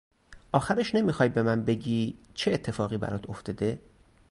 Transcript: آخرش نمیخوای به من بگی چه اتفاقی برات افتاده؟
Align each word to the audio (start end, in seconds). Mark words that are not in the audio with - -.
آخرش 0.51 0.95
نمیخوای 0.95 1.29
به 1.29 1.43
من 1.43 1.65
بگی 1.65 2.17
چه 2.33 2.53
اتفاقی 2.53 2.97
برات 2.97 3.29
افتاده؟ 3.29 3.79